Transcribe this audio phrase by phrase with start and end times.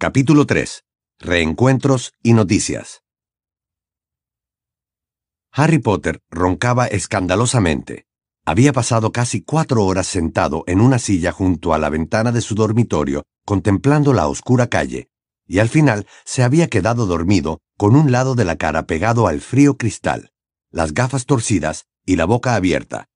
[0.00, 0.84] Capítulo 3.
[1.18, 3.02] Reencuentros y noticias.
[5.50, 8.06] Harry Potter roncaba escandalosamente.
[8.46, 12.54] Había pasado casi cuatro horas sentado en una silla junto a la ventana de su
[12.54, 15.08] dormitorio, contemplando la oscura calle,
[15.48, 19.40] y al final se había quedado dormido con un lado de la cara pegado al
[19.40, 20.30] frío cristal,
[20.70, 23.08] las gafas torcidas y la boca abierta.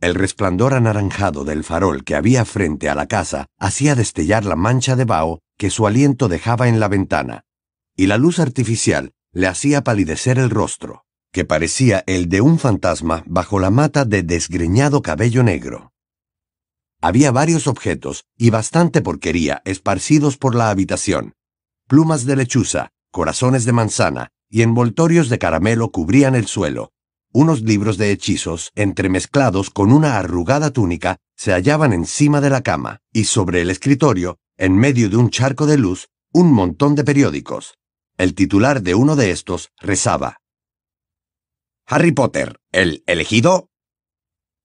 [0.00, 4.96] El resplandor anaranjado del farol que había frente a la casa hacía destellar la mancha
[4.96, 7.44] de vaho que su aliento dejaba en la ventana,
[7.94, 13.22] y la luz artificial le hacía palidecer el rostro que parecía el de un fantasma
[13.26, 15.92] bajo la mata de desgreñado cabello negro.
[17.00, 21.34] Había varios objetos y bastante porquería esparcidos por la habitación.
[21.86, 26.92] Plumas de lechuza, corazones de manzana y envoltorios de caramelo cubrían el suelo.
[27.32, 33.00] Unos libros de hechizos, entremezclados con una arrugada túnica, se hallaban encima de la cama,
[33.12, 37.78] y sobre el escritorio, en medio de un charco de luz, un montón de periódicos.
[38.18, 40.38] El titular de uno de estos rezaba
[41.90, 43.70] Harry Potter, el elegido?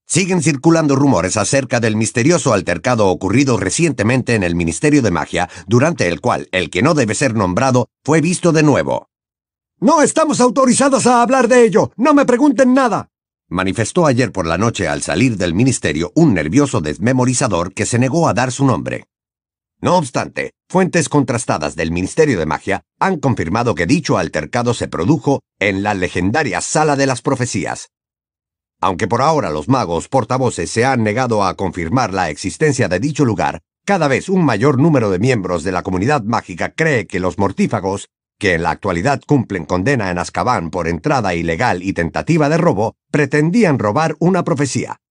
[0.06, 6.10] Siguen circulando rumores acerca del misterioso altercado ocurrido recientemente en el Ministerio de Magia, durante
[6.10, 9.08] el cual el que no debe ser nombrado fue visto de nuevo.
[9.80, 11.94] No estamos autorizados a hablar de ello.
[11.96, 13.08] No me pregunten nada.
[13.48, 18.28] Manifestó ayer por la noche al salir del ministerio un nervioso desmemorizador que se negó
[18.28, 19.06] a dar su nombre.
[19.84, 25.42] No obstante, fuentes contrastadas del Ministerio de Magia han confirmado que dicho altercado se produjo
[25.60, 27.90] en la legendaria Sala de las Profecías.
[28.80, 33.26] Aunque por ahora los magos portavoces se han negado a confirmar la existencia de dicho
[33.26, 37.38] lugar, cada vez un mayor número de miembros de la comunidad mágica cree que los
[37.38, 38.08] mortífagos,
[38.40, 42.96] que en la actualidad cumplen condena en Azkaban por entrada ilegal y tentativa de robo,
[43.12, 45.02] pretendían robar una profecía.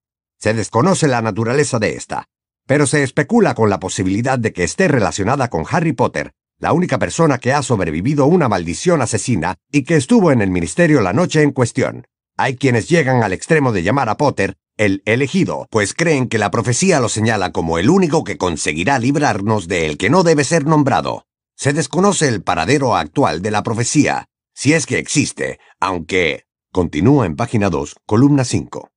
[0.40, 2.26] Se desconoce la naturaleza de esta,
[2.66, 6.98] pero se especula con la posibilidad de que esté relacionada con Harry Potter, la única
[6.98, 11.42] persona que ha sobrevivido una maldición asesina y que estuvo en el ministerio la noche
[11.42, 12.06] en cuestión.
[12.36, 16.50] Hay quienes llegan al extremo de llamar a Potter el elegido, pues creen que la
[16.50, 20.66] profecía lo señala como el único que conseguirá librarnos de el que no debe ser
[20.66, 21.26] nombrado.
[21.56, 26.44] Se desconoce el paradero actual de la profecía, si es que existe, aunque...
[26.72, 28.91] Continúa en página 2, columna 5.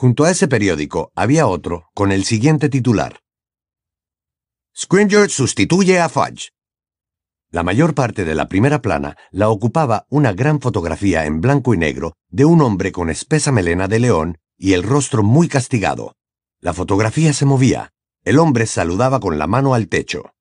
[0.00, 3.20] Junto a ese periódico había otro con el siguiente titular.
[4.74, 6.52] Scringer sustituye a Fudge.
[7.50, 11.76] La mayor parte de la primera plana la ocupaba una gran fotografía en blanco y
[11.76, 16.14] negro de un hombre con espesa melena de león y el rostro muy castigado.
[16.60, 17.90] La fotografía se movía.
[18.24, 20.32] El hombre saludaba con la mano al techo.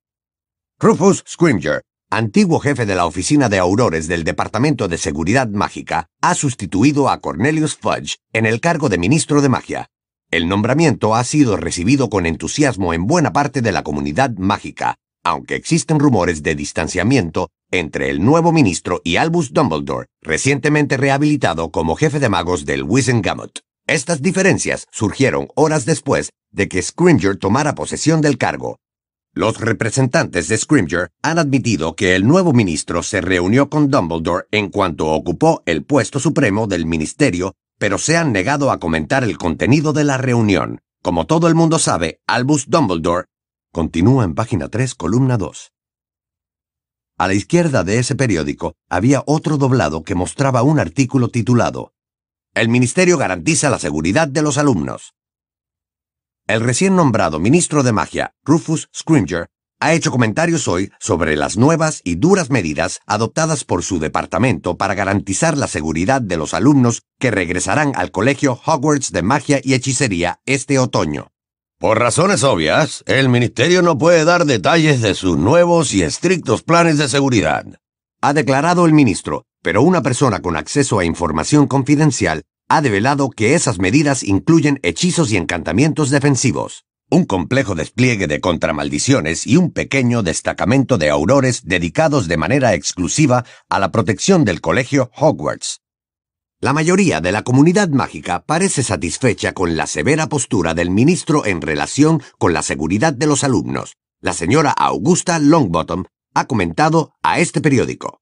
[0.79, 1.81] Rufus Scrimger
[2.11, 7.21] antiguo jefe de la oficina de aurores del Departamento de Seguridad Mágica, ha sustituido a
[7.21, 9.89] Cornelius Fudge en el cargo de ministro de magia.
[10.31, 15.55] El nombramiento ha sido recibido con entusiasmo en buena parte de la comunidad mágica, aunque
[15.55, 22.19] existen rumores de distanciamiento entre el nuevo ministro y Albus Dumbledore, recientemente rehabilitado como jefe
[22.19, 23.59] de magos del Wizengamot.
[23.85, 28.77] Estas diferencias surgieron horas después de que Scrimger tomara posesión del cargo,
[29.39, 34.67] los representantes de Scrimger han admitido que el nuevo ministro se reunió con Dumbledore en
[34.67, 39.93] cuanto ocupó el puesto supremo del ministerio, pero se han negado a comentar el contenido
[39.93, 40.81] de la reunión.
[41.01, 43.27] Como todo el mundo sabe, Albus Dumbledore
[43.71, 45.71] continúa en página 3, columna 2.
[47.17, 51.93] A la izquierda de ese periódico había otro doblado que mostraba un artículo titulado
[52.53, 55.13] El Ministerio garantiza la seguridad de los alumnos.
[56.49, 59.49] El recién nombrado ministro de Magia, Rufus Scrimger,
[59.79, 64.95] ha hecho comentarios hoy sobre las nuevas y duras medidas adoptadas por su departamento para
[64.95, 70.39] garantizar la seguridad de los alumnos que regresarán al colegio Hogwarts de Magia y Hechicería
[70.47, 71.27] este otoño.
[71.77, 76.97] Por razones obvias, el Ministerio no puede dar detalles de sus nuevos y estrictos planes
[76.97, 77.63] de seguridad.
[78.21, 83.55] Ha declarado el ministro, pero una persona con acceso a información confidencial ha develado que
[83.55, 90.21] esas medidas incluyen hechizos y encantamientos defensivos, un complejo despliegue de contramaldiciones y un pequeño
[90.21, 95.81] destacamento de aurores dedicados de manera exclusiva a la protección del colegio Hogwarts.
[96.61, 101.61] La mayoría de la comunidad mágica parece satisfecha con la severa postura del ministro en
[101.61, 103.95] relación con la seguridad de los alumnos.
[104.21, 106.03] La señora Augusta Longbottom
[106.35, 108.18] ha comentado a este periódico.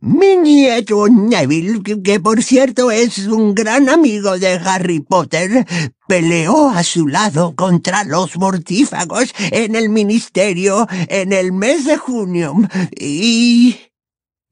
[0.00, 5.66] Mi nieto Neville, que, por cierto es un gran amigo de Harry Potter,
[6.06, 12.54] peleó a su lado contra los mortífagos en el ministerio en el mes de junio
[12.94, 13.76] y...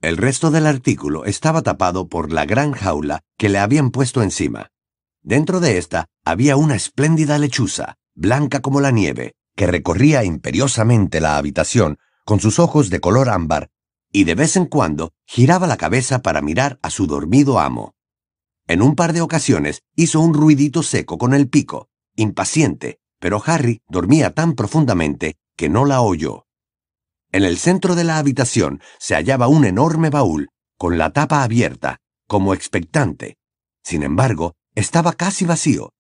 [0.00, 4.70] El resto del artículo estaba tapado por la gran jaula que le habían puesto encima.
[5.22, 11.36] Dentro de esta había una espléndida lechuza, blanca como la nieve, que recorría imperiosamente la
[11.36, 13.70] habitación con sus ojos de color ámbar,
[14.14, 17.96] y de vez en cuando giraba la cabeza para mirar a su dormido amo.
[18.68, 23.82] En un par de ocasiones hizo un ruidito seco con el pico, impaciente, pero Harry
[23.88, 26.46] dormía tan profundamente que no la oyó.
[27.32, 31.98] En el centro de la habitación se hallaba un enorme baúl, con la tapa abierta,
[32.28, 33.36] como expectante.
[33.82, 35.90] Sin embargo, estaba casi vacío.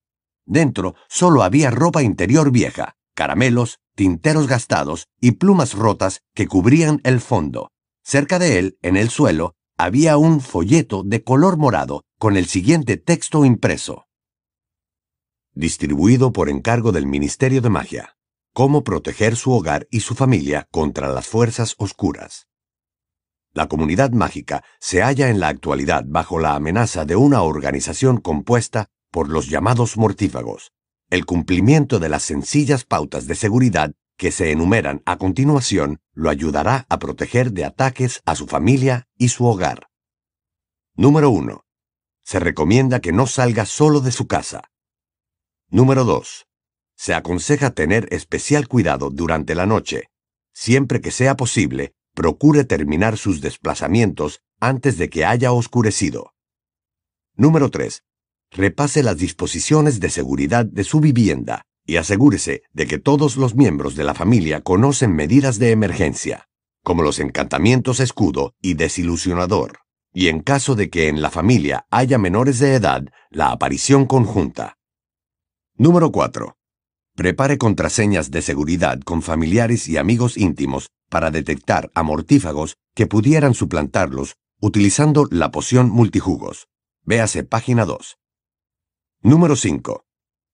[0.46, 7.20] Dentro solo había ropa interior vieja, caramelos, tinteros gastados y plumas rotas que cubrían el
[7.20, 7.72] fondo.
[8.04, 12.98] Cerca de él, en el suelo, había un folleto de color morado con el siguiente
[12.98, 14.04] texto impreso.
[15.54, 18.16] Distribuido por encargo del Ministerio de Magia.
[18.52, 22.46] Cómo proteger su hogar y su familia contra las fuerzas oscuras.
[23.54, 28.90] La comunidad mágica se halla en la actualidad bajo la amenaza de una organización compuesta
[29.10, 30.72] por los llamados mortífagos.
[31.08, 36.86] El cumplimiento de las sencillas pautas de seguridad que se enumeran a continuación lo ayudará
[36.88, 39.88] a proteger de ataques a su familia y su hogar.
[40.94, 41.64] Número 1.
[42.22, 44.70] Se recomienda que no salga solo de su casa.
[45.68, 46.46] Número 2.
[46.96, 50.04] Se aconseja tener especial cuidado durante la noche.
[50.52, 56.32] Siempre que sea posible, procure terminar sus desplazamientos antes de que haya oscurecido.
[57.34, 58.04] Número 3.
[58.52, 63.94] Repase las disposiciones de seguridad de su vivienda y asegúrese de que todos los miembros
[63.94, 66.48] de la familia conocen medidas de emergencia,
[66.82, 69.80] como los encantamientos escudo y desilusionador,
[70.12, 74.78] y en caso de que en la familia haya menores de edad, la aparición conjunta.
[75.76, 76.56] Número 4.
[77.16, 84.36] Prepare contraseñas de seguridad con familiares y amigos íntimos para detectar amortífagos que pudieran suplantarlos
[84.60, 86.68] utilizando la poción multijugos.
[87.04, 88.16] Véase página 2.
[89.22, 90.04] Número 5.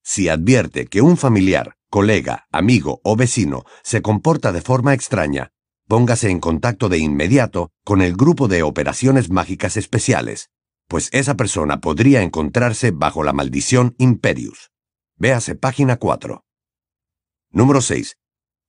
[0.03, 5.53] Si advierte que un familiar, colega, amigo o vecino se comporta de forma extraña,
[5.87, 10.51] póngase en contacto de inmediato con el grupo de operaciones mágicas especiales,
[10.89, 14.71] pues esa persona podría encontrarse bajo la maldición Imperius.
[15.17, 16.45] Véase página 4.
[17.53, 18.17] Número 6.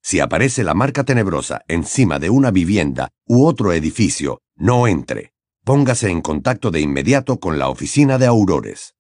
[0.04, 5.34] Si aparece la marca tenebrosa encima de una vivienda u otro edificio, no entre.
[5.64, 8.96] Póngase en contacto de inmediato con la oficina de Aurores.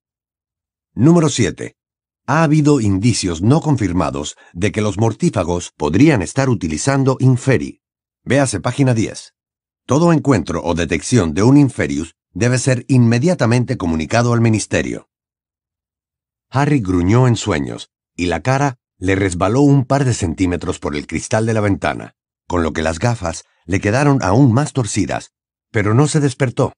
[0.93, 1.75] Número 7.
[2.33, 7.81] Ha habido indicios no confirmados de que los mortífagos podrían estar utilizando Inferi.
[8.23, 9.33] Véase página 10.
[9.85, 15.09] Todo encuentro o detección de un Inferius debe ser inmediatamente comunicado al ministerio.
[16.49, 21.07] Harry gruñó en sueños, y la cara le resbaló un par de centímetros por el
[21.07, 22.15] cristal de la ventana,
[22.47, 25.33] con lo que las gafas le quedaron aún más torcidas,
[25.69, 26.71] pero no se despertó.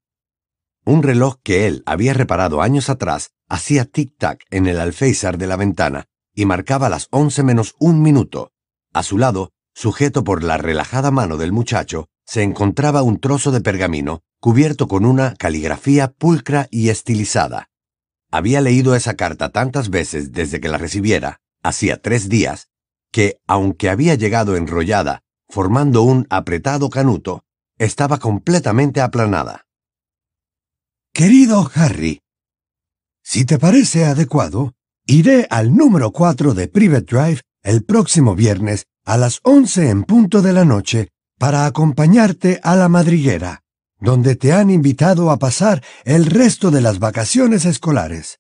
[0.86, 5.56] Un reloj que él había reparado años atrás hacía tic-tac en el alféizar de la
[5.56, 8.52] ventana y marcaba las once menos un minuto.
[8.94, 13.62] A su lado, sujeto por la relajada mano del muchacho, se encontraba un trozo de
[13.62, 17.70] pergamino cubierto con una caligrafía pulcra y estilizada.
[18.30, 22.68] Había leído esa carta tantas veces desde que la recibiera, hacía tres días,
[23.12, 27.46] que, aunque había llegado enrollada, formando un apretado canuto,
[27.78, 29.66] estaba completamente aplanada.
[31.14, 32.22] Querido Harry,
[33.24, 34.74] si te parece adecuado,
[35.06, 40.42] iré al número 4 de Private Drive el próximo viernes a las 11 en punto
[40.42, 43.62] de la noche para acompañarte a la madriguera,
[44.00, 48.40] donde te han invitado a pasar el resto de las vacaciones escolares.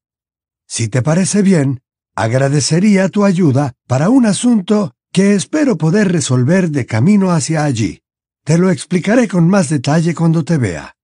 [0.67, 1.83] Si te parece bien,
[2.15, 8.01] Agradecería tu ayuda para un asunto que espero poder resolver de camino hacia allí.
[8.43, 10.95] Te lo explicaré con más detalle cuando te vea.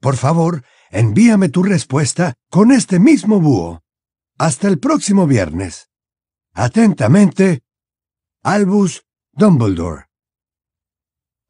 [0.00, 3.82] Por favor, envíame tu respuesta con este mismo búho.
[4.38, 5.90] Hasta el próximo viernes.
[6.54, 7.62] Atentamente,
[8.42, 10.06] Albus Dumbledore.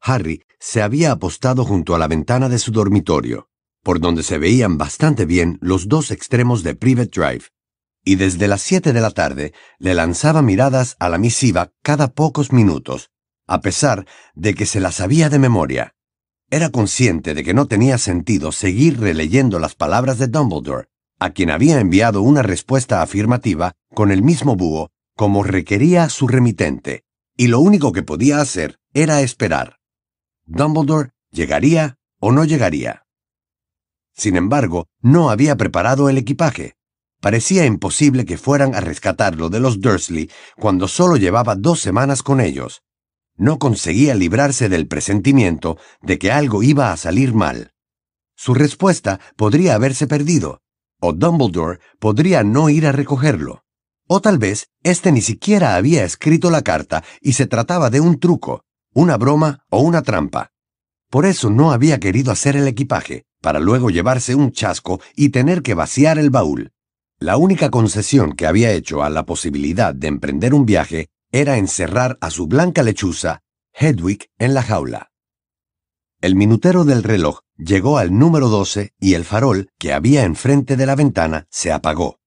[0.01, 3.49] Harry se había apostado junto a la ventana de su dormitorio,
[3.83, 7.45] por donde se veían bastante bien los dos extremos de Private Drive
[8.03, 12.51] y desde las siete de la tarde le lanzaba miradas a la misiva cada pocos
[12.51, 13.11] minutos,
[13.47, 15.95] a pesar de que se la sabía de memoria.
[16.51, 20.87] Era consciente de que no tenía sentido seguir releyendo las palabras de Dumbledore,
[21.19, 27.03] a quien había enviado una respuesta afirmativa con el mismo búho como requería su remitente,
[27.35, 29.79] y lo único que podía hacer era esperar.
[30.45, 33.05] Dumbledore llegaría o no llegaría.
[34.13, 36.75] Sin embargo, no había preparado el equipaje.
[37.21, 42.41] Parecía imposible que fueran a rescatarlo de los Dursley cuando solo llevaba dos semanas con
[42.41, 42.81] ellos.
[43.39, 47.71] No conseguía librarse del presentimiento de que algo iba a salir mal.
[48.35, 50.61] Su respuesta podría haberse perdido,
[50.99, 53.63] o Dumbledore podría no ir a recogerlo.
[54.09, 58.19] O tal vez éste ni siquiera había escrito la carta y se trataba de un
[58.19, 60.51] truco, una broma o una trampa.
[61.09, 65.61] Por eso no había querido hacer el equipaje, para luego llevarse un chasco y tener
[65.61, 66.73] que vaciar el baúl.
[67.19, 72.17] La única concesión que había hecho a la posibilidad de emprender un viaje era encerrar
[72.21, 73.41] a su blanca lechuza,
[73.73, 75.11] Hedwig, en la jaula.
[76.21, 80.85] El minutero del reloj llegó al número 12 y el farol que había enfrente de
[80.85, 82.19] la ventana se apagó.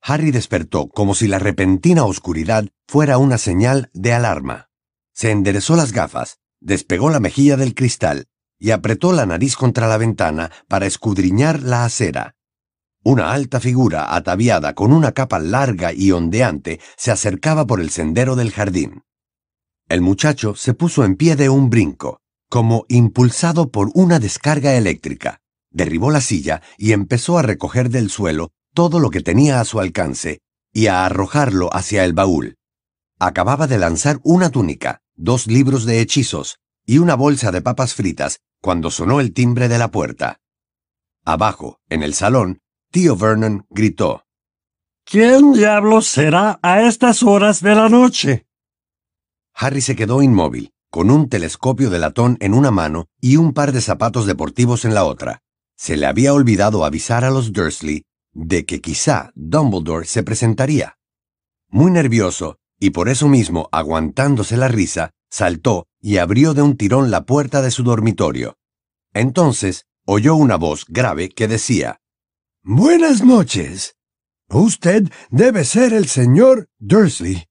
[0.00, 4.70] Harry despertó como si la repentina oscuridad fuera una señal de alarma.
[5.12, 9.98] Se enderezó las gafas, despegó la mejilla del cristal y apretó la nariz contra la
[9.98, 12.35] ventana para escudriñar la acera.
[13.08, 18.34] Una alta figura ataviada con una capa larga y ondeante se acercaba por el sendero
[18.34, 19.04] del jardín.
[19.88, 22.18] El muchacho se puso en pie de un brinco,
[22.50, 25.38] como impulsado por una descarga eléctrica.
[25.70, 29.78] Derribó la silla y empezó a recoger del suelo todo lo que tenía a su
[29.78, 30.40] alcance
[30.72, 32.56] y a arrojarlo hacia el baúl.
[33.20, 38.40] Acababa de lanzar una túnica, dos libros de hechizos y una bolsa de papas fritas
[38.60, 40.40] cuando sonó el timbre de la puerta.
[41.24, 42.58] Abajo, en el salón,
[42.90, 44.24] Tío Vernon gritó.
[45.04, 48.46] ¿Quién diablos será a estas horas de la noche?
[49.54, 53.72] Harry se quedó inmóvil, con un telescopio de latón en una mano y un par
[53.72, 55.42] de zapatos deportivos en la otra.
[55.76, 60.98] Se le había olvidado avisar a los Dursley de que quizá Dumbledore se presentaría.
[61.68, 67.10] Muy nervioso, y por eso mismo aguantándose la risa, saltó y abrió de un tirón
[67.10, 68.56] la puerta de su dormitorio.
[69.12, 72.00] Entonces oyó una voz grave que decía
[72.68, 73.94] Buenas noches.
[74.50, 77.44] Usted debe ser el señor Dursley.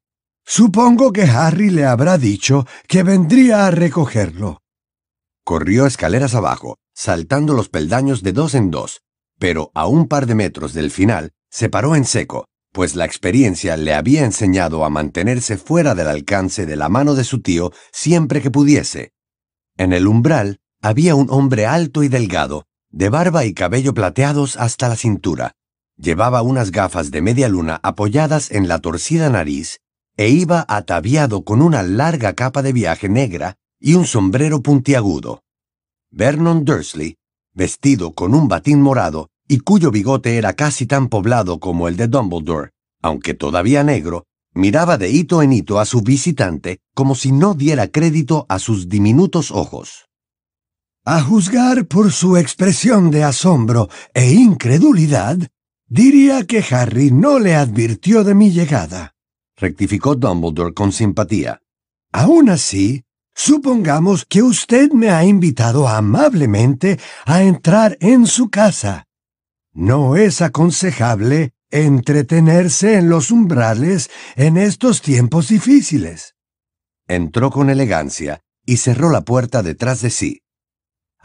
[0.45, 4.62] Supongo que Harry le habrá dicho que vendría a recogerlo.
[5.45, 9.03] Corrió escaleras abajo, saltando los peldaños de dos en dos,
[9.39, 13.77] pero a un par de metros del final se paró en seco, pues la experiencia
[13.77, 18.41] le había enseñado a mantenerse fuera del alcance de la mano de su tío siempre
[18.41, 19.13] que pudiese.
[19.77, 24.87] En el umbral había un hombre alto y delgado, de barba y cabello plateados hasta
[24.87, 25.51] la cintura.
[25.97, 29.79] Llevaba unas gafas de media luna apoyadas en la torcida nariz
[30.15, 35.41] e iba ataviado con una larga capa de viaje negra y un sombrero puntiagudo.
[36.09, 37.17] Vernon Dursley,
[37.53, 42.07] vestido con un batín morado y cuyo bigote era casi tan poblado como el de
[42.07, 42.71] Dumbledore,
[43.01, 44.23] aunque todavía negro,
[44.53, 48.87] miraba de hito en hito a su visitante como si no diera crédito a sus
[48.87, 50.05] diminutos ojos.
[51.07, 55.38] A juzgar por su expresión de asombro e incredulidad,
[55.88, 59.13] diría que Harry no le advirtió de mi llegada.
[59.55, 61.62] Rectificó Dumbledore con simpatía.
[62.12, 63.03] Aún así,
[63.35, 69.05] supongamos que usted me ha invitado amablemente a entrar en su casa.
[69.74, 76.35] No es aconsejable entretenerse en los umbrales en estos tiempos difíciles.
[77.07, 80.41] Entró con elegancia y cerró la puerta detrás de sí.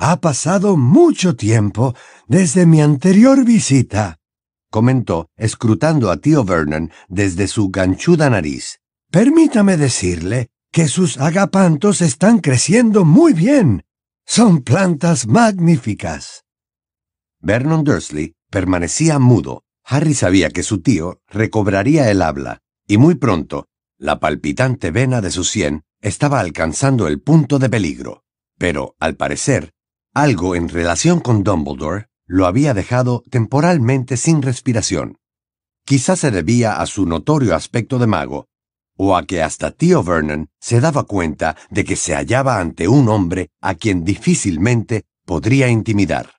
[0.02, 1.95] Ha pasado mucho tiempo
[2.26, 4.19] desde mi anterior visita,
[4.71, 8.80] comentó, escrutando a tío Vernon desde su ganchuda nariz.
[9.11, 13.83] Permítame decirle que sus agapantos están creciendo muy bien.
[14.25, 16.45] Son plantas magníficas.
[17.42, 19.64] Vernon Dursley permanecía mudo.
[19.85, 23.66] Harry sabía que su tío recobraría el habla, y muy pronto,
[23.99, 28.25] la palpitante vena de su sien estaba alcanzando el punto de peligro.
[28.57, 29.75] Pero, al parecer,
[30.20, 35.16] algo en relación con Dumbledore lo había dejado temporalmente sin respiración.
[35.86, 38.46] Quizás se debía a su notorio aspecto de mago,
[38.96, 43.08] o a que hasta tío Vernon se daba cuenta de que se hallaba ante un
[43.08, 46.34] hombre a quien difícilmente podría intimidar.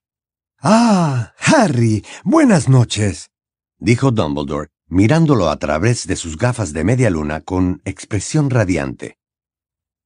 [0.61, 3.31] Ah, Harry, buenas noches,
[3.79, 9.17] dijo Dumbledore, mirándolo a través de sus gafas de media luna con expresión radiante.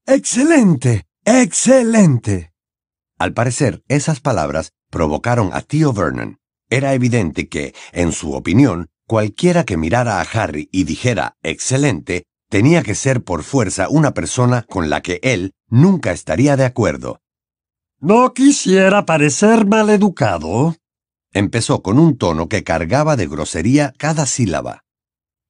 [0.08, 2.55] Excelente, excelente.
[3.18, 6.40] Al parecer, esas palabras provocaron a tío Vernon.
[6.70, 12.84] Era evidente que, en su opinión, cualquiera que mirara a Harry y dijera excelente, tenía
[12.84, 17.22] que ser por fuerza una persona con la que él nunca estaría de acuerdo.
[18.00, 20.76] No quisiera parecer maleducado.
[21.32, 24.85] Empezó con un tono que cargaba de grosería cada sílaba.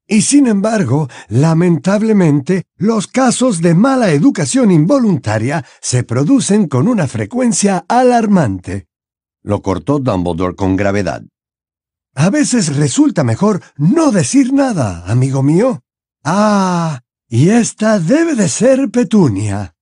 [0.07, 7.85] Y sin embargo, lamentablemente, los casos de mala educación involuntaria se producen con una frecuencia
[7.87, 8.87] alarmante.
[9.41, 11.23] Lo cortó Dumbledore con gravedad.
[12.13, 15.83] A veces resulta mejor no decir nada, amigo mío.
[16.23, 19.75] Ah, y esta debe de ser Petunia.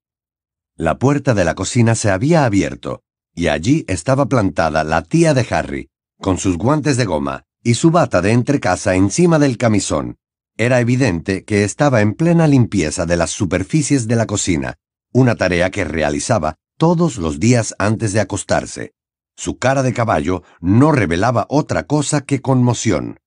[0.75, 3.03] La puerta de la cocina se había abierto,
[3.35, 5.89] y allí estaba plantada la tía de Harry,
[6.19, 10.17] con sus guantes de goma, y su bata de entrecasa encima del camisón.
[10.57, 14.75] Era evidente que estaba en plena limpieza de las superficies de la cocina,
[15.11, 18.93] una tarea que realizaba todos los días antes de acostarse.
[19.35, 23.19] Su cara de caballo no revelaba otra cosa que conmoción.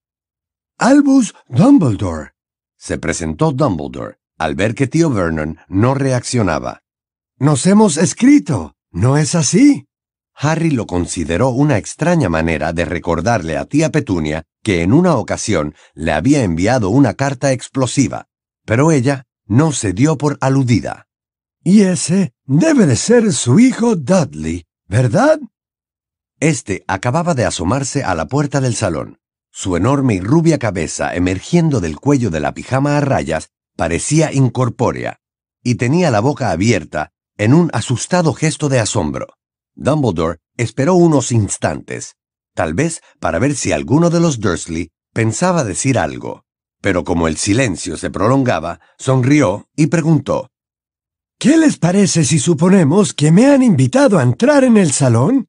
[0.77, 2.31] Albus Dumbledore.
[2.77, 6.83] Se presentó Dumbledore al ver que tío Vernon no reaccionaba.
[7.39, 9.86] Nos hemos escrito, ¿no es así?
[10.39, 15.73] Harry lo consideró una extraña manera de recordarle a tía Petunia que en una ocasión
[15.95, 18.27] le había enviado una carta explosiva,
[18.63, 21.07] pero ella no se dio por aludida.
[21.63, 25.39] Y ese debe de ser su hijo Dudley, ¿verdad?
[26.39, 29.17] Este acababa de asomarse a la puerta del salón.
[29.51, 35.19] Su enorme y rubia cabeza, emergiendo del cuello de la pijama a rayas, parecía incorpórea,
[35.63, 39.36] y tenía la boca abierta en un asustado gesto de asombro.
[39.79, 42.15] Dumbledore esperó unos instantes,
[42.55, 46.45] tal vez para ver si alguno de los Dursley pensaba decir algo,
[46.81, 50.49] pero como el silencio se prolongaba, sonrió y preguntó
[51.39, 55.47] ¿Qué les parece si suponemos que me han invitado a entrar en el salón?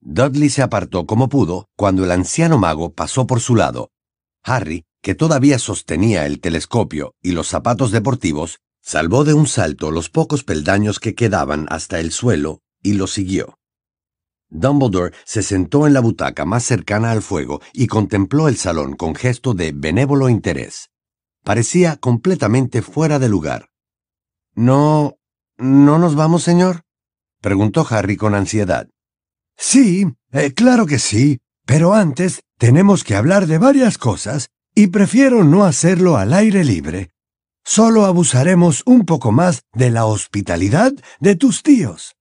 [0.00, 3.90] Dudley se apartó como pudo cuando el anciano mago pasó por su lado.
[4.42, 10.08] Harry, que todavía sostenía el telescopio y los zapatos deportivos, salvó de un salto los
[10.08, 13.58] pocos peldaños que quedaban hasta el suelo y lo siguió.
[14.50, 19.16] Dumbledore se sentó en la butaca más cercana al fuego y contempló el salón con
[19.16, 20.90] gesto de benévolo interés.
[21.42, 23.70] Parecía completamente fuera de lugar.
[24.54, 25.16] ¿No...
[25.56, 26.82] no nos vamos, señor?
[27.40, 28.88] preguntó Harry con ansiedad.
[29.56, 35.44] Sí, eh, claro que sí, pero antes tenemos que hablar de varias cosas y prefiero
[35.44, 37.10] no hacerlo al aire libre.
[37.64, 42.14] Solo abusaremos un poco más de la hospitalidad de tus tíos.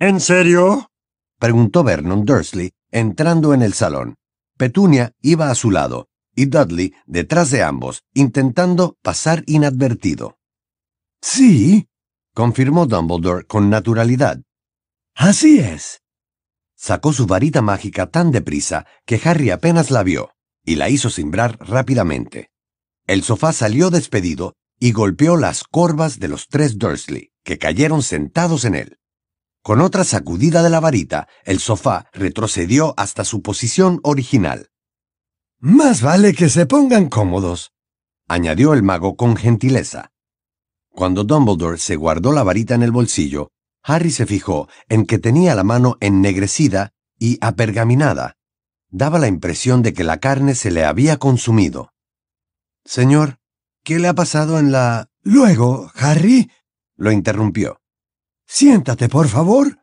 [0.00, 0.90] ¿En serio?
[1.38, 4.14] preguntó Vernon Dursley, entrando en el salón.
[4.56, 10.38] Petunia iba a su lado, y Dudley detrás de ambos, intentando pasar inadvertido.
[11.20, 11.86] Sí,
[12.34, 14.40] confirmó Dumbledore con naturalidad.
[15.14, 16.00] Así es.
[16.76, 20.30] Sacó su varita mágica tan deprisa que Harry apenas la vio
[20.64, 22.50] y la hizo cimbrar rápidamente.
[23.06, 28.64] El sofá salió despedido y golpeó las corvas de los tres Dursley, que cayeron sentados
[28.64, 28.99] en él.
[29.62, 34.70] Con otra sacudida de la varita, el sofá retrocedió hasta su posición original.
[35.58, 37.72] Más vale que se pongan cómodos,
[38.26, 40.12] añadió el mago con gentileza.
[40.88, 43.50] Cuando Dumbledore se guardó la varita en el bolsillo,
[43.82, 48.36] Harry se fijó en que tenía la mano ennegrecida y apergaminada,
[48.88, 51.92] daba la impresión de que la carne se le había consumido.
[52.84, 53.38] Señor,
[53.84, 55.10] ¿qué le ha pasado en la...
[55.22, 56.50] Luego, Harry,
[56.96, 57.79] lo interrumpió.
[58.52, 59.78] Siéntate, por favor.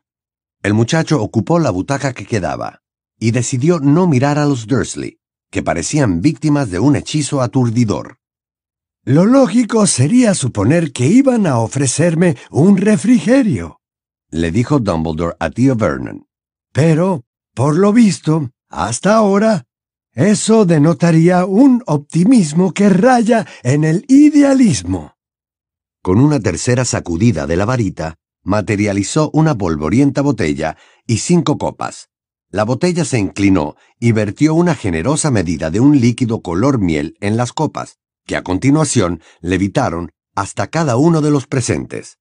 [0.61, 2.81] El muchacho ocupó la butaca que quedaba
[3.17, 8.17] y decidió no mirar a los Dursley, que parecían víctimas de un hechizo aturdidor.
[9.05, 13.79] Lo lógico sería suponer que iban a ofrecerme un refrigerio,
[14.31, 16.27] le dijo Dumbledore a tío Vernon.
[16.73, 17.23] Pero,
[17.55, 19.63] por lo visto, hasta ahora,
[20.11, 25.15] eso denotaría un optimismo que raya en el idealismo.
[26.01, 28.17] Con una tercera sacudida de la varita,
[28.47, 32.07] materializó una polvorienta botella y cinco copas.
[32.49, 37.35] La botella se inclinó y vertió una generosa medida de un líquido color miel en
[37.35, 42.19] las copas, que a continuación levitaron hasta cada uno de los presentes.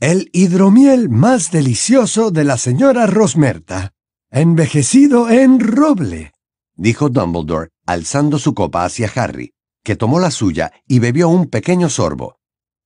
[0.00, 3.92] El hidromiel más delicioso de la señora Rosmerta,
[4.30, 6.32] envejecido en roble,
[6.76, 9.52] dijo Dumbledore, alzando su copa hacia Harry,
[9.84, 12.38] que tomó la suya y bebió un pequeño sorbo.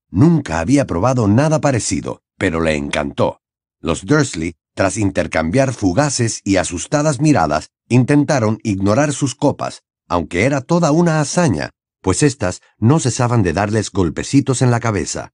[0.09, 3.41] Nunca había probado nada parecido, pero le encantó.
[3.79, 10.91] Los Dursley, tras intercambiar fugaces y asustadas miradas, intentaron ignorar sus copas, aunque era toda
[10.91, 11.71] una hazaña,
[12.01, 15.33] pues éstas no cesaban de darles golpecitos en la cabeza.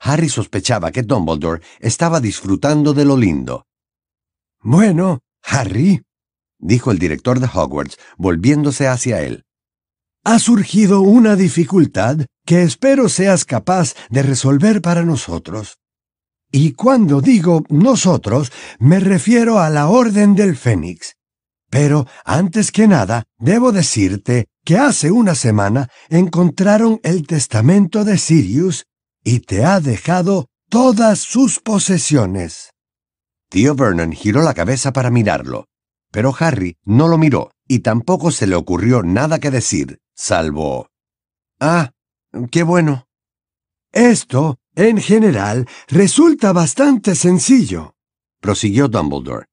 [0.00, 3.66] Harry sospechaba que Dumbledore estaba disfrutando de lo lindo.
[4.60, 6.02] Bueno, Harry,
[6.58, 9.44] dijo el director de Hogwarts, volviéndose hacia él.
[10.24, 15.78] Ha surgido una dificultad que espero seas capaz de resolver para nosotros.
[16.50, 21.16] Y cuando digo nosotros, me refiero a la Orden del Fénix.
[21.70, 28.86] Pero, antes que nada, debo decirte que hace una semana encontraron el testamento de Sirius
[29.22, 32.70] y te ha dejado todas sus posesiones.
[33.50, 35.66] Tío Vernon giró la cabeza para mirarlo,
[36.10, 40.88] pero Harry no lo miró y tampoco se le ocurrió nada que decir, salvo...
[41.60, 41.90] Ah,
[42.50, 43.06] qué bueno.
[43.92, 47.96] Esto, en general, resulta bastante sencillo,
[48.40, 49.46] prosiguió Dumbledore.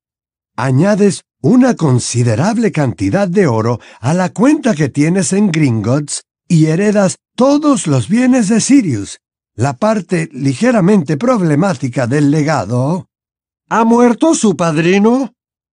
[0.56, 7.18] Añades una considerable cantidad de oro a la cuenta que tienes en Gringotts y heredas
[7.36, 9.20] todos los bienes de Sirius,
[9.56, 13.08] la parte ligeramente problemática del legado...
[13.68, 15.34] ¿Ha muerto su padrino?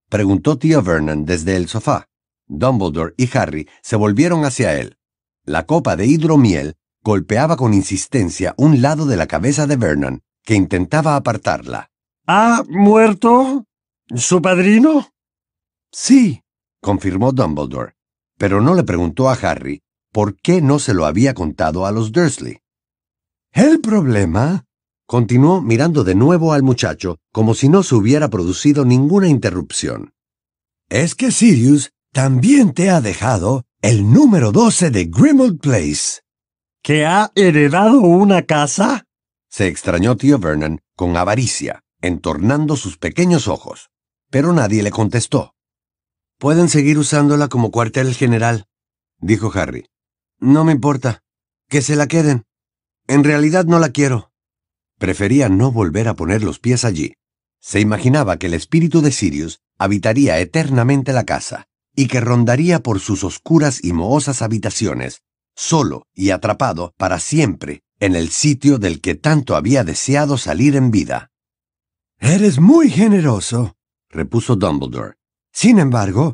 [0.10, 2.06] preguntó tío Vernon desde el sofá.
[2.48, 4.96] Dumbledore y Harry se volvieron hacia él.
[5.44, 10.56] La copa de hidromiel golpeaba con insistencia un lado de la cabeza de Vernon, que
[10.56, 11.90] intentaba apartarla.
[12.28, 13.66] ¿Ha muerto
[14.16, 15.10] su padrino?
[15.92, 16.42] Sí,
[16.82, 17.94] confirmó Dumbledore,
[18.38, 22.12] pero no le preguntó a Harry por qué no se lo había contado a los
[22.12, 22.60] Dursley.
[23.52, 24.66] El problema,
[25.06, 30.14] continuó mirando de nuevo al muchacho como si no se hubiera producido ninguna interrupción,
[30.90, 36.22] es que Sirius también te ha dejado el número 12 de Grimald Place.
[36.84, 39.06] ¿Que ha heredado una casa?
[39.50, 43.92] Se extrañó tío Vernon con avaricia, entornando sus pequeños ojos,
[44.32, 45.54] pero nadie le contestó.
[46.40, 48.66] Pueden seguir usándola como cuartel general,
[49.20, 49.86] dijo Harry.
[50.40, 51.22] No me importa.
[51.70, 52.46] Que se la queden.
[53.08, 54.32] En realidad no la quiero.
[54.98, 57.14] Prefería no volver a poner los pies allí.
[57.60, 63.00] Se imaginaba que el espíritu de Sirius habitaría eternamente la casa y que rondaría por
[63.00, 65.22] sus oscuras y mohosas habitaciones,
[65.62, 70.90] solo y atrapado para siempre en el sitio del que tanto había deseado salir en
[70.90, 71.30] vida.
[72.20, 73.76] Eres muy generoso,
[74.10, 75.14] repuso Dumbledore.
[75.54, 76.34] Sin embargo,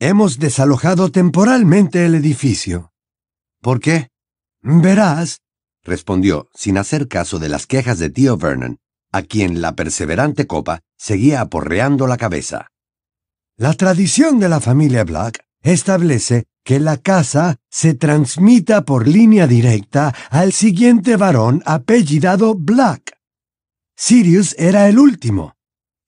[0.00, 2.92] hemos desalojado temporalmente el edificio.
[3.60, 4.08] ¿Por qué?
[4.60, 5.38] Verás,
[5.84, 8.78] respondió, sin hacer caso de las quejas de tío Vernon,
[9.12, 12.72] a quien la perseverante copa seguía aporreando la cabeza.
[13.56, 20.14] La tradición de la familia Black establece que la casa se transmita por línea directa
[20.30, 23.18] al siguiente varón apellidado Black.
[23.96, 25.54] Sirius era el último.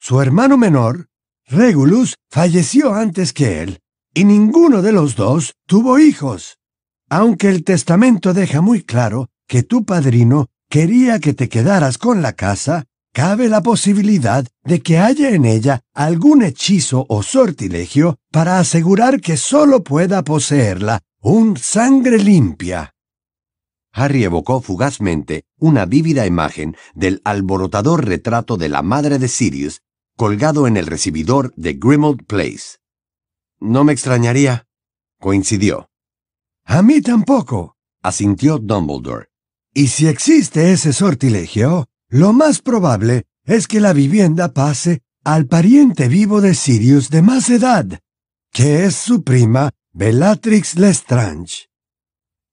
[0.01, 1.09] Su hermano menor,
[1.47, 3.81] Regulus, falleció antes que él,
[4.13, 6.59] y ninguno de los dos tuvo hijos.
[7.09, 12.33] Aunque el testamento deja muy claro que tu padrino quería que te quedaras con la
[12.33, 19.23] casa, cabe la posibilidad de que haya en ella algún hechizo o sortilegio para asegurar
[19.23, 22.93] que sólo pueda poseerla un sangre limpia.
[23.91, 29.81] Harry evocó fugazmente una vívida imagen del alborotador retrato de la madre de Sirius
[30.15, 32.81] colgado en el recibidor de Grimald Place.
[33.59, 34.67] No me extrañaría,
[35.19, 35.89] coincidió.
[36.67, 39.29] A mí tampoco, asintió Dumbledore.
[39.73, 46.09] Y si existe ese sortilegio, lo más probable es que la vivienda pase al pariente
[46.09, 48.01] vivo de Sirius de más edad,
[48.53, 51.69] que es su prima Bellatrix Lestrange.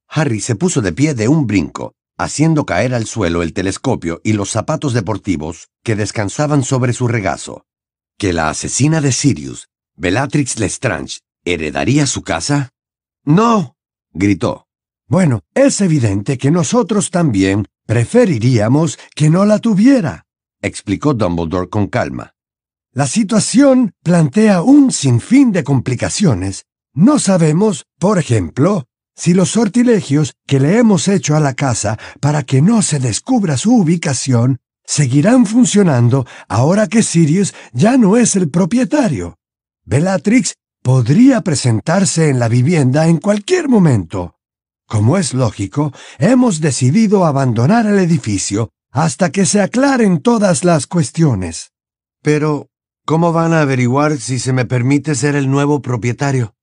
[0.08, 4.34] Harry se puso de pie de un brinco, haciendo caer al suelo el telescopio y
[4.34, 7.66] los zapatos deportivos que descansaban sobre su regazo.
[8.18, 12.70] ¿Que la asesina de Sirius, Bellatrix Lestrange, heredaría su casa?
[13.24, 13.76] No,
[14.12, 14.68] gritó.
[15.08, 20.26] Bueno, es evidente que nosotros también preferiríamos que no la tuviera,
[20.62, 22.34] explicó Dumbledore con calma.
[22.92, 26.66] La situación plantea un sinfín de complicaciones.
[26.94, 32.44] No sabemos, por ejemplo, si los sortilegios que le hemos hecho a la casa para
[32.44, 38.50] que no se descubra su ubicación seguirán funcionando ahora que Sirius ya no es el
[38.50, 39.38] propietario.
[39.86, 44.36] Bellatrix podría presentarse en la vivienda en cualquier momento.
[44.88, 51.72] Como es lógico, hemos decidido abandonar el edificio hasta que se aclaren todas las cuestiones.
[52.22, 52.70] Pero,
[53.06, 56.56] ¿cómo van a averiguar si se me permite ser el nuevo propietario?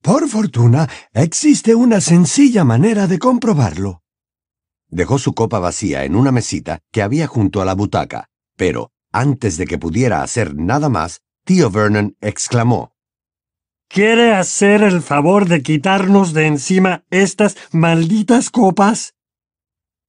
[0.00, 4.02] Por fortuna, existe una sencilla manera de comprobarlo.
[4.88, 9.56] Dejó su copa vacía en una mesita que había junto a la butaca, pero, antes
[9.56, 12.92] de que pudiera hacer nada más, tío Vernon exclamó.
[13.92, 19.12] ¿Quiere hacer el favor de quitarnos de encima estas malditas copas?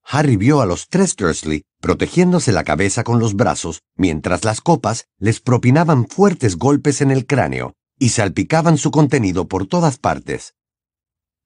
[0.06, 5.08] Harry vio a los tres Dursley protegiéndose la cabeza con los brazos mientras las copas
[5.19, 10.54] les propinaban fuertes golpes en el cráneo y salpicaban su contenido por todas partes.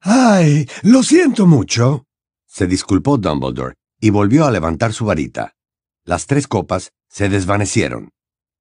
[0.02, 0.70] ¡Ay!
[0.84, 2.06] Lo siento mucho.
[2.46, 5.56] se disculpó Dumbledore y volvió a levantar su varita.
[6.06, 8.12] Las tres copas se desvanecieron.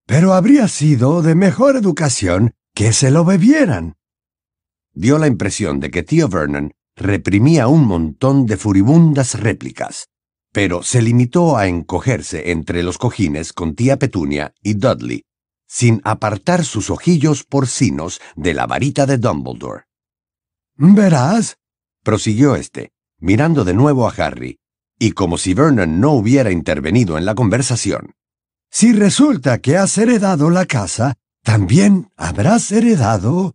[0.06, 3.96] Pero habría sido de mejor educación que se lo bebieran.
[4.92, 10.08] Dio la impresión de que tío Vernon reprimía un montón de furibundas réplicas,
[10.52, 15.24] pero se limitó a encogerse entre los cojines con tía Petunia y Dudley,
[15.66, 19.84] sin apartar sus ojillos porcinos de la varita de Dumbledore.
[20.76, 21.56] Verás,
[22.02, 24.58] prosiguió éste, mirando de nuevo a Harry,
[24.98, 28.12] y como si Vernon no hubiera intervenido en la conversación.
[28.70, 33.54] Si resulta que has heredado la casa, también habrás heredado...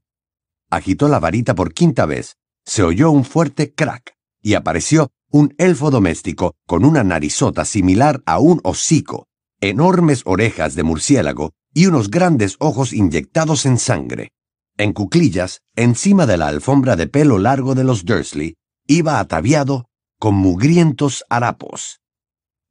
[0.72, 5.92] Agitó la varita por quinta vez, se oyó un fuerte crack y apareció un elfo
[5.92, 9.28] doméstico con una narizota similar a un hocico,
[9.60, 14.30] enormes orejas de murciélago y unos grandes ojos inyectados en sangre.
[14.78, 18.56] En cuclillas, encima de la alfombra de pelo largo de los Dursley,
[18.88, 22.00] iba ataviado con mugrientos harapos.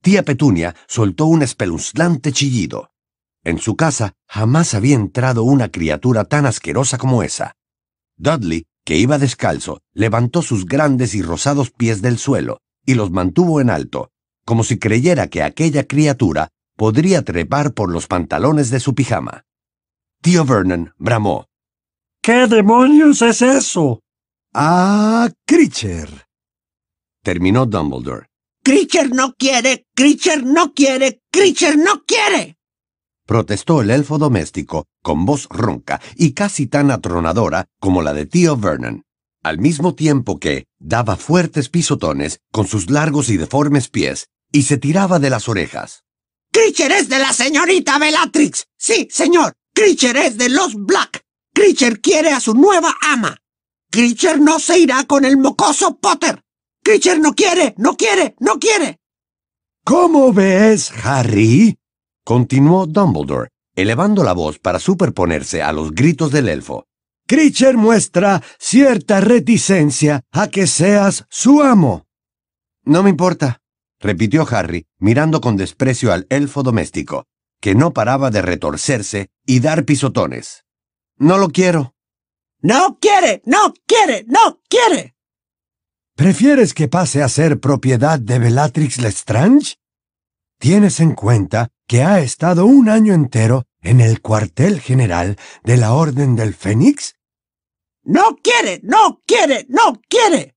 [0.02, 2.90] Tía Petunia soltó un espeluznante chillido.
[3.44, 7.56] En su casa jamás había entrado una criatura tan asquerosa como esa.
[8.16, 13.60] Dudley, que iba descalzo, levantó sus grandes y rosados pies del suelo y los mantuvo
[13.60, 14.10] en alto,
[14.44, 19.44] como si creyera que aquella criatura podría trepar por los pantalones de su pijama.
[20.22, 21.46] Tío Vernon bramó.
[22.22, 24.00] ¿Qué demonios es eso?
[24.52, 26.26] Ah, Creature.
[27.22, 28.26] Terminó Dumbledore.
[28.62, 32.58] Creature no quiere, Creature no quiere, Creature no quiere.
[33.30, 38.56] Protestó el elfo doméstico con voz ronca y casi tan atronadora como la de tío
[38.56, 39.04] Vernon,
[39.44, 44.78] al mismo tiempo que daba fuertes pisotones con sus largos y deformes pies y se
[44.78, 46.02] tiraba de las orejas.
[46.50, 48.66] Creature es de la señorita Bellatrix.
[48.76, 49.52] Sí, señor.
[49.74, 51.22] Creature es de los Black.
[51.54, 53.36] Creature quiere a su nueva ama.
[53.92, 56.42] Creature no se irá con el mocoso Potter.
[56.82, 58.98] Creature no quiere, no quiere, no quiere.
[59.84, 61.79] ¿Cómo ves, Harry?
[62.30, 66.86] Continuó Dumbledore, elevando la voz para superponerse a los gritos del elfo.
[67.26, 72.06] Creature muestra cierta reticencia a que seas su amo.
[72.84, 73.62] No me importa,
[73.98, 77.26] repitió Harry, mirando con desprecio al elfo doméstico,
[77.60, 80.64] que no paraba de retorcerse y dar pisotones.
[81.16, 81.96] No lo quiero.
[82.60, 85.16] No quiere, no quiere, no quiere.
[86.14, 89.79] ¿Prefieres que pase a ser propiedad de Bellatrix Lestrange?
[90.60, 95.94] ¿Tienes en cuenta que ha estado un año entero en el cuartel general de la
[95.94, 97.14] Orden del Fénix?
[98.04, 100.54] No quiere, no quiere, no quiere.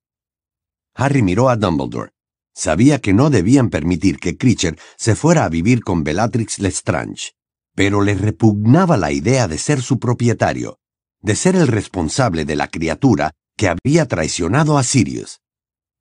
[0.94, 2.12] Harry miró a Dumbledore.
[2.54, 7.32] Sabía que no debían permitir que Creature se fuera a vivir con Bellatrix Lestrange,
[7.74, 10.80] pero le repugnaba la idea de ser su propietario,
[11.22, 15.39] de ser el responsable de la criatura que había traicionado a Sirius.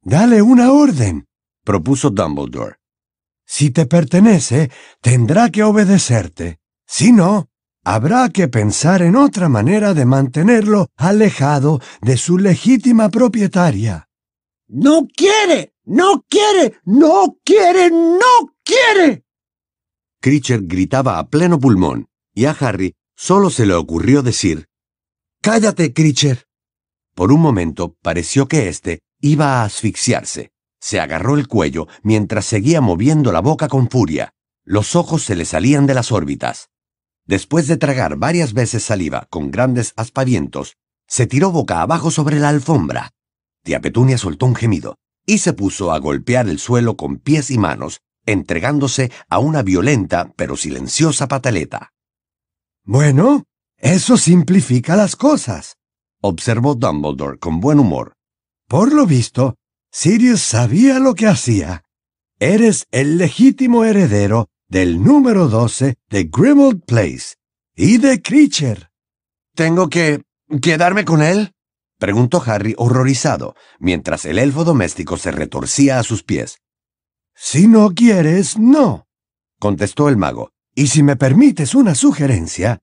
[0.03, 1.27] Dale una orden,
[1.63, 2.82] propuso Dumbledore.
[3.47, 6.59] Si te pertenece, tendrá que obedecerte.
[6.87, 7.49] Si no,
[7.85, 14.09] habrá que pensar en otra manera de mantenerlo alejado de su legítima propietaria.
[14.69, 19.25] No quiere, no quiere, no quiere, no quiere.
[20.21, 24.69] Creature gritaba a pleno pulmón, y a Harry solo se le ocurrió decir
[25.43, 26.45] Cállate, Creature.
[27.17, 30.52] Por un momento pareció que éste iba a asfixiarse.
[30.83, 34.35] Se agarró el cuello mientras seguía moviendo la boca con furia.
[34.65, 36.71] Los ojos se le salían de las órbitas.
[37.25, 42.49] Después de tragar varias veces saliva con grandes aspavientos, se tiró boca abajo sobre la
[42.49, 43.13] alfombra.
[43.63, 47.59] Tía Petunia soltó un gemido y se puso a golpear el suelo con pies y
[47.59, 51.93] manos, entregándose a una violenta pero silenciosa pataleta.
[52.83, 53.45] Bueno,
[53.77, 55.77] eso simplifica las cosas,
[56.21, 58.15] observó Dumbledore con buen humor.
[58.67, 59.55] Por lo visto,
[59.95, 61.85] Sirius sabía lo que hacía.
[62.41, 67.37] Eres el legítimo heredero del número 12 de Grimald Place
[67.77, 68.89] y de Creature.
[69.55, 70.23] ¿Tengo que
[70.63, 71.53] quedarme con él?
[71.99, 76.57] preguntó Harry horrorizado, mientras el elfo doméstico se retorcía a sus pies.
[77.35, 79.07] Si no quieres, no,
[79.61, 80.53] contestó el mago.
[80.75, 82.79] Y si me permites una sugerencia,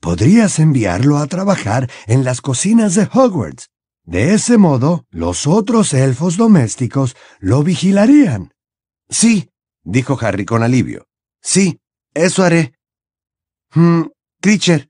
[0.00, 3.68] podrías enviarlo a trabajar en las cocinas de Hogwarts.
[4.08, 8.54] De ese modo, los otros elfos domésticos lo vigilarían.
[9.10, 9.50] Sí,
[9.84, 11.08] dijo Harry con alivio.
[11.42, 11.78] Sí,
[12.14, 12.72] eso haré.
[13.74, 14.04] Hmm,
[14.40, 14.88] Creature,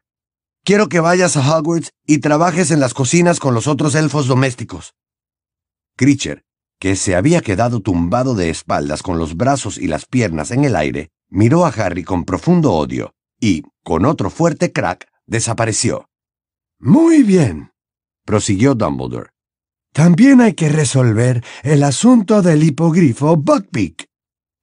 [0.62, 4.94] quiero que vayas a Hogwarts y trabajes en las cocinas con los otros elfos domésticos.
[5.96, 6.44] Creature,
[6.78, 10.76] que se había quedado tumbado de espaldas con los brazos y las piernas en el
[10.76, 16.08] aire, miró a Harry con profundo odio y, con otro fuerte crack, desapareció.
[16.78, 17.72] Muy bien,
[18.28, 19.30] prosiguió Dumbledore.
[19.94, 24.04] También hay que resolver el asunto del hipogrifo Buckbeak.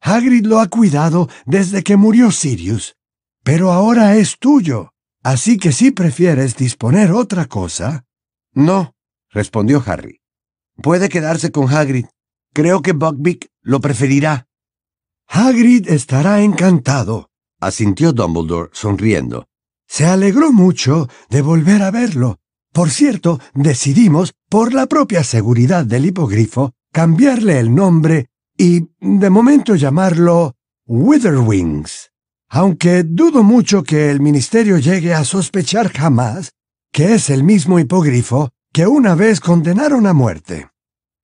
[0.02, 2.96] Hagrid lo ha cuidado desde que murió Sirius,
[3.44, 4.92] pero ahora es tuyo.
[5.24, 8.06] Así que si prefieres disponer otra cosa...
[8.54, 8.94] No,
[9.32, 10.20] respondió Harry.
[10.80, 12.06] Puede quedarse con Hagrid.
[12.54, 14.46] Creo que Buckbeak lo preferirá.
[15.28, 19.48] Hagrid estará encantado, asintió Dumbledore sonriendo.
[19.88, 22.38] Se alegró mucho de volver a verlo
[22.76, 29.76] por cierto, decidimos, por la propia seguridad del hipogrifo, cambiarle el nombre y, de momento,
[29.76, 32.12] llamarlo Witherwings.
[32.50, 36.52] Aunque dudo mucho que el ministerio llegue a sospechar jamás
[36.92, 40.70] que es el mismo hipogrifo que una vez condenaron a muerte.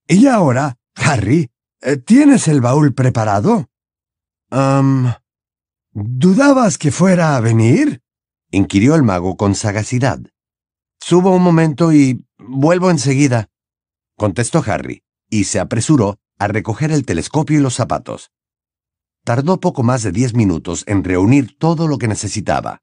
[0.07, 1.49] Y ahora, Harry,
[1.83, 3.67] Eh, ¿Tienes el baúl preparado?
[5.93, 8.01] ¿Dudabas que fuera a venir?
[8.51, 10.19] inquirió el mago con sagacidad.
[11.03, 13.49] Subo un momento y vuelvo enseguida,
[14.17, 18.31] contestó Harry, y se apresuró a recoger el telescopio y los zapatos.
[19.25, 22.81] Tardó poco más de diez minutos en reunir todo lo que necesitaba.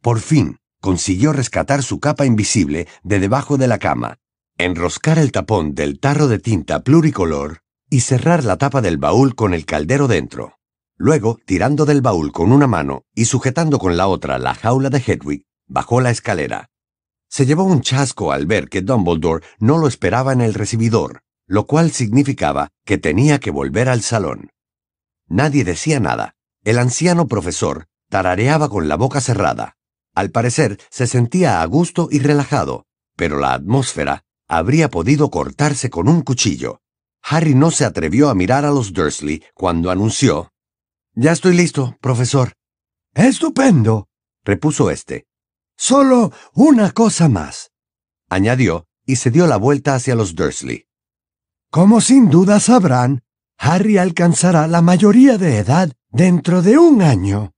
[0.00, 4.18] Por fin consiguió rescatar su capa invisible de debajo de la cama,
[4.56, 7.60] enroscar el tapón del tarro de tinta pluricolor
[7.90, 10.58] y cerrar la tapa del baúl con el caldero dentro.
[10.96, 14.98] Luego, tirando del baúl con una mano y sujetando con la otra la jaula de
[14.98, 16.71] Hedwig, bajó la escalera.
[17.32, 21.66] Se llevó un chasco al ver que Dumbledore no lo esperaba en el recibidor, lo
[21.66, 24.50] cual significaba que tenía que volver al salón.
[25.28, 26.34] Nadie decía nada.
[26.62, 29.78] El anciano profesor tarareaba con la boca cerrada.
[30.14, 32.84] Al parecer se sentía a gusto y relajado,
[33.16, 36.82] pero la atmósfera habría podido cortarse con un cuchillo.
[37.22, 40.52] Harry no se atrevió a mirar a los Dursley cuando anunció
[41.14, 42.52] Ya estoy listo, profesor.
[43.14, 44.08] Estupendo,
[44.44, 45.24] repuso éste.
[45.84, 47.72] Solo una cosa más,
[48.30, 50.86] añadió, y se dio la vuelta hacia los Dursley.
[51.72, 53.24] Como sin duda sabrán,
[53.58, 57.50] Harry alcanzará la mayoría de edad dentro de un año.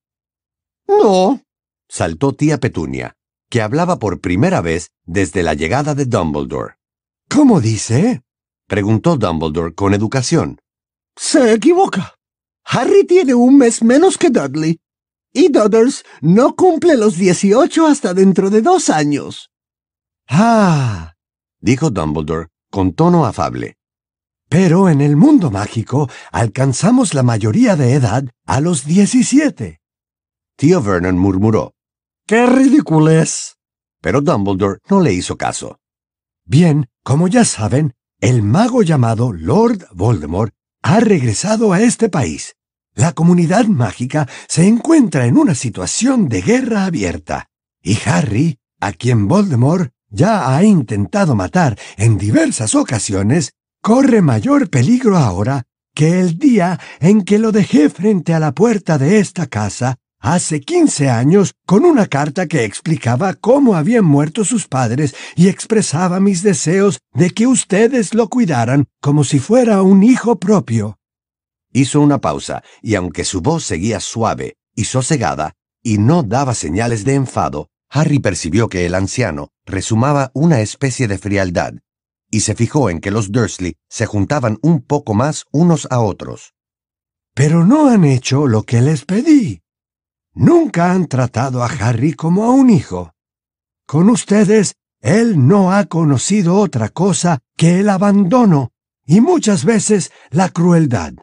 [0.89, 1.43] No,
[1.87, 3.13] saltó tía Petunia,
[3.51, 6.77] que hablaba por primera vez desde la llegada de Dumbledore.
[7.29, 8.23] ¿Cómo dice?
[8.67, 10.63] preguntó Dumbledore con educación.
[11.15, 12.15] Se equivoca.
[12.65, 14.81] Harry tiene un mes menos que Dudley.
[15.37, 19.51] Y Dudders no cumple los dieciocho hasta dentro de dos años.
[20.29, 21.14] Ah,
[21.61, 23.77] dijo Dumbledore con tono afable.
[24.49, 29.81] Pero en el mundo mágico alcanzamos la mayoría de edad a los diecisiete.
[30.57, 31.75] Tío Vernon murmuró.
[32.27, 33.57] ¡Qué ridiculez!
[34.01, 35.81] Pero Dumbledore no le hizo caso.
[36.47, 42.55] Bien, como ya saben, el mago llamado Lord Voldemort ha regresado a este país.
[42.94, 47.48] La comunidad mágica se encuentra en una situación de guerra abierta,
[47.83, 53.52] y Harry, a quien Voldemort ya ha intentado matar en diversas ocasiones,
[53.83, 58.96] corre mayor peligro ahora que el día en que lo dejé frente a la puerta
[58.96, 64.66] de esta casa hace quince años con una carta que explicaba cómo habían muerto sus
[64.68, 70.38] padres y expresaba mis deseos de que ustedes lo cuidaran como si fuera un hijo
[70.38, 70.96] propio.
[71.77, 77.05] Hizo una pausa, y aunque su voz seguía suave y sosegada, y no daba señales
[77.05, 81.75] de enfado, Harry percibió que el anciano resumaba una especie de frialdad,
[82.31, 86.55] y se fijó en que los Dursley se juntaban un poco más unos a otros.
[87.35, 89.61] Pero no han hecho lo que les pedí.
[90.33, 93.13] Nunca han tratado a Harry como a un hijo.
[93.85, 98.71] Con ustedes, él no ha conocido otra cosa que el abandono
[99.05, 101.15] y muchas veces la crueldad.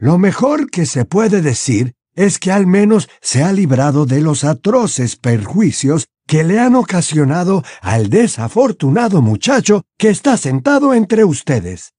[0.00, 4.42] Lo mejor que se puede decir es que al menos se ha librado de los
[4.42, 11.92] atroces perjuicios que le han ocasionado al desafortunado muchacho que está sentado entre ustedes.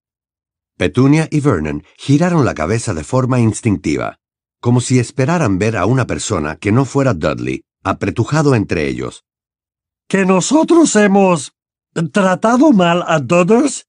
[0.78, 4.18] Petunia y Vernon giraron la cabeza de forma instintiva
[4.62, 9.26] como si esperaran ver a una persona que no fuera Dudley apretujado entre ellos.
[10.08, 11.54] ¿Que nosotros hemos
[12.14, 13.88] tratado mal a Dudders?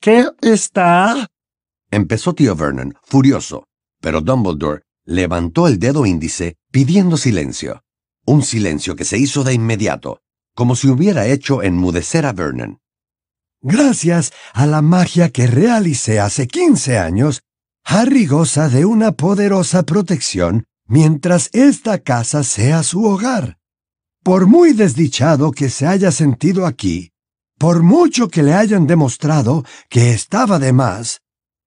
[0.00, 1.28] ¿Qué está?
[1.90, 3.64] Empezó tío Vernon, furioso,
[4.00, 7.82] pero Dumbledore levantó el dedo índice pidiendo silencio.
[8.24, 10.20] Un silencio que se hizo de inmediato,
[10.54, 12.78] como si hubiera hecho enmudecer a Vernon.
[13.62, 17.42] Gracias a la magia que realicé hace quince años,
[17.84, 23.58] Harry goza de una poderosa protección mientras esta casa sea su hogar.
[24.22, 27.12] Por muy desdichado que se haya sentido aquí,
[27.58, 31.20] por mucho que le hayan demostrado que estaba de más,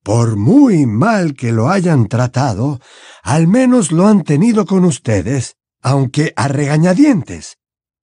[0.03, 2.79] por muy mal que lo hayan tratado,
[3.23, 7.57] al menos lo han tenido con ustedes, aunque a regañadientes.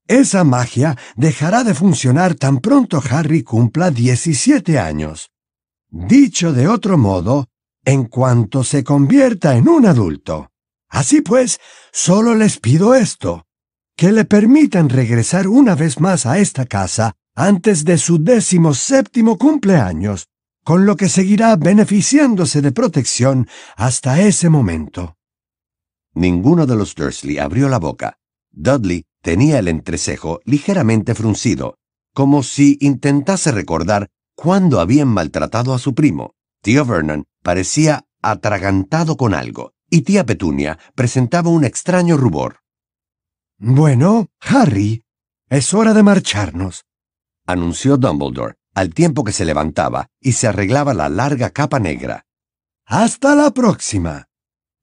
[0.09, 5.31] Esa magia dejará de funcionar tan pronto Harry cumpla 17 años.
[5.89, 7.49] Dicho de otro modo,
[7.85, 10.51] en cuanto se convierta en un adulto.
[10.89, 11.59] Así pues,
[11.93, 13.47] solo les pido esto,
[13.97, 19.37] que le permitan regresar una vez más a esta casa antes de su décimo séptimo
[19.37, 20.29] cumpleaños,
[20.67, 23.47] con lo que seguirá beneficiándose de protección
[23.77, 25.17] hasta ese momento.
[26.13, 28.19] Ninguno de los Dursley abrió la boca.
[28.51, 31.79] Dudley tenía el entrecejo ligeramente fruncido,
[32.13, 36.35] como si intentase recordar cuándo habían maltratado a su primo.
[36.63, 42.57] Tío Vernon parecía atragantado con algo, y tía Petunia presentaba un extraño rubor.
[43.57, 45.05] Bueno, Harry,
[45.49, 46.87] es hora de marcharnos,
[47.47, 52.27] anunció Dumbledore, al tiempo que se levantaba y se arreglaba la larga capa negra.
[52.85, 54.27] Hasta la próxima.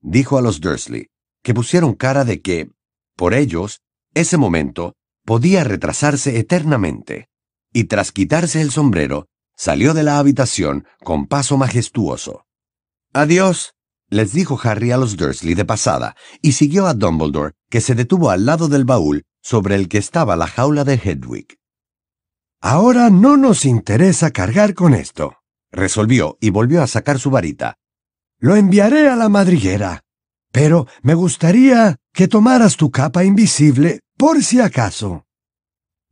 [0.02, 1.12] Dijo a los Dursley,
[1.44, 2.72] que pusieron cara de que,
[3.16, 3.82] por ellos,
[4.16, 7.30] ese momento podía retrasarse eternamente.
[7.72, 12.48] Y tras quitarse el sombrero, salió de la habitación con paso majestuoso.
[13.14, 13.76] Adiós,
[14.10, 18.32] les dijo Harry a los Dursley de pasada, y siguió a Dumbledore, que se detuvo
[18.32, 21.60] al lado del baúl sobre el que estaba la jaula de Hedwig.
[22.66, 25.36] Ahora no nos interesa cargar con esto,
[25.70, 27.76] resolvió y volvió a sacar su varita.
[28.40, 30.00] Lo enviaré a la madriguera,
[30.54, 35.26] pero me gustaría que tomaras tu capa invisible por si acaso.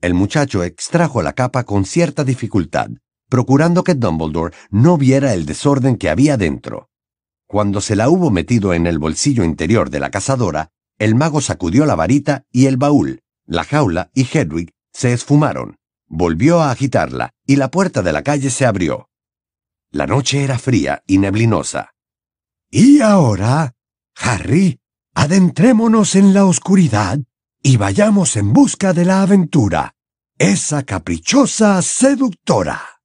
[0.02, 2.90] El muchacho extrajo la capa con cierta dificultad,
[3.30, 6.90] procurando que Dumbledore no viera el desorden que había dentro.
[7.48, 10.68] Cuando se la hubo metido en el bolsillo interior de la cazadora,
[11.00, 15.78] el mago sacudió la varita y el baúl, la jaula y Hedwig se esfumaron.
[16.14, 19.10] Volvió a agitarla y la puerta de la calle se abrió.
[19.92, 21.94] La noche era fría y neblinosa.
[22.70, 23.76] Y ahora,
[24.18, 24.82] Harry,
[25.16, 27.18] adentrémonos en la oscuridad
[27.64, 29.96] y vayamos en busca de la aventura,
[30.38, 33.01] esa caprichosa seductora.